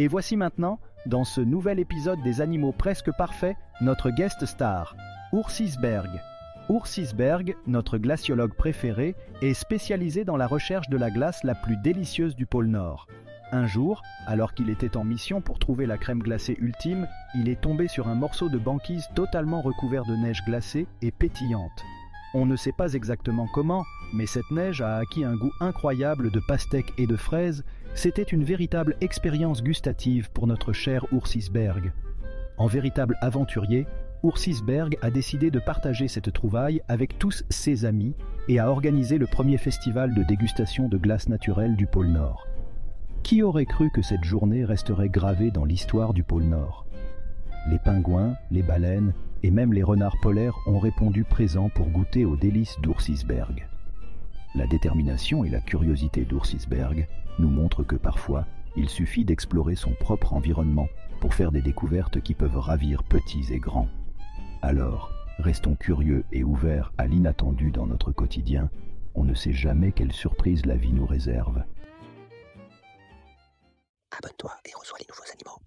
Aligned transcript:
Et 0.00 0.08
voici 0.08 0.34
maintenant, 0.34 0.80
dans 1.04 1.24
ce 1.24 1.42
nouvel 1.42 1.78
épisode 1.78 2.22
des 2.22 2.40
Animaux 2.40 2.72
presque 2.72 3.10
parfaits, 3.18 3.54
notre 3.82 4.08
guest 4.08 4.46
star, 4.46 4.96
Oursisberg. 5.30 6.08
Oursisberg, 6.70 7.54
notre 7.66 7.98
glaciologue 7.98 8.54
préféré, 8.54 9.14
est 9.42 9.52
spécialisé 9.52 10.24
dans 10.24 10.38
la 10.38 10.46
recherche 10.46 10.88
de 10.88 10.96
la 10.96 11.10
glace 11.10 11.44
la 11.44 11.54
plus 11.54 11.76
délicieuse 11.76 12.34
du 12.34 12.46
pôle 12.46 12.68
Nord. 12.68 13.08
Un 13.52 13.66
jour, 13.66 14.00
alors 14.26 14.54
qu'il 14.54 14.70
était 14.70 14.96
en 14.96 15.04
mission 15.04 15.42
pour 15.42 15.58
trouver 15.58 15.84
la 15.84 15.98
crème 15.98 16.22
glacée 16.22 16.56
ultime, 16.58 17.06
il 17.34 17.50
est 17.50 17.60
tombé 17.60 17.86
sur 17.86 18.08
un 18.08 18.14
morceau 18.14 18.48
de 18.48 18.56
banquise 18.56 19.06
totalement 19.14 19.60
recouvert 19.60 20.06
de 20.06 20.16
neige 20.16 20.42
glacée 20.46 20.86
et 21.02 21.10
pétillante. 21.10 21.84
On 22.32 22.46
ne 22.46 22.54
sait 22.54 22.72
pas 22.72 22.92
exactement 22.92 23.48
comment, 23.52 23.84
mais 24.12 24.26
cette 24.26 24.50
neige 24.52 24.80
a 24.82 24.98
acquis 24.98 25.24
un 25.24 25.34
goût 25.34 25.52
incroyable 25.58 26.30
de 26.30 26.40
pastèques 26.46 26.92
et 26.96 27.08
de 27.08 27.16
fraises. 27.16 27.64
C'était 27.94 28.22
une 28.22 28.44
véritable 28.44 28.96
expérience 29.00 29.64
gustative 29.64 30.30
pour 30.30 30.46
notre 30.46 30.72
cher 30.72 31.04
Oursisberg. 31.12 31.92
En 32.56 32.68
véritable 32.68 33.16
aventurier, 33.20 33.86
Oursisberg 34.22 34.96
a 35.02 35.10
décidé 35.10 35.50
de 35.50 35.58
partager 35.58 36.06
cette 36.06 36.32
trouvaille 36.32 36.82
avec 36.86 37.18
tous 37.18 37.42
ses 37.48 37.84
amis 37.84 38.14
et 38.46 38.60
a 38.60 38.70
organisé 38.70 39.18
le 39.18 39.26
premier 39.26 39.58
festival 39.58 40.14
de 40.14 40.22
dégustation 40.22 40.88
de 40.88 40.98
glace 40.98 41.28
naturelle 41.28 41.74
du 41.74 41.86
pôle 41.86 42.08
Nord. 42.08 42.46
Qui 43.24 43.42
aurait 43.42 43.66
cru 43.66 43.90
que 43.90 44.02
cette 44.02 44.24
journée 44.24 44.64
resterait 44.64 45.08
gravée 45.08 45.50
dans 45.50 45.64
l'histoire 45.64 46.14
du 46.14 46.22
pôle 46.22 46.44
Nord? 46.44 46.86
Les 47.68 47.78
pingouins, 47.78 48.34
les 48.50 48.62
baleines 48.62 49.14
et 49.42 49.50
même 49.50 49.72
les 49.72 49.82
renards 49.82 50.18
polaires 50.20 50.58
ont 50.66 50.78
répondu 50.78 51.24
présents 51.24 51.70
pour 51.70 51.88
goûter 51.88 52.24
aux 52.24 52.36
délices 52.36 52.78
d'Oursisberg. 52.80 53.66
La 54.54 54.66
détermination 54.66 55.44
et 55.44 55.48
la 55.48 55.60
curiosité 55.60 56.24
d'Oursisberg 56.24 57.06
nous 57.38 57.50
montrent 57.50 57.84
que 57.84 57.96
parfois, 57.96 58.46
il 58.76 58.88
suffit 58.88 59.24
d'explorer 59.24 59.76
son 59.76 59.92
propre 59.92 60.32
environnement 60.32 60.88
pour 61.20 61.34
faire 61.34 61.52
des 61.52 61.62
découvertes 61.62 62.20
qui 62.20 62.34
peuvent 62.34 62.58
ravir 62.58 63.02
petits 63.04 63.52
et 63.52 63.58
grands. 63.58 63.88
Alors, 64.62 65.12
restons 65.38 65.74
curieux 65.74 66.24
et 66.32 66.44
ouverts 66.44 66.92
à 66.98 67.06
l'inattendu 67.06 67.70
dans 67.70 67.86
notre 67.86 68.12
quotidien. 68.12 68.70
On 69.14 69.24
ne 69.24 69.34
sait 69.34 69.52
jamais 69.52 69.92
quelle 69.92 70.12
surprise 70.12 70.66
la 70.66 70.76
vie 70.76 70.92
nous 70.92 71.06
réserve. 71.06 71.62
Abonne-toi 74.10 74.52
et 74.64 74.72
reçois 74.76 74.98
les 74.98 75.06
nouveaux 75.08 75.30
animaux. 75.32 75.60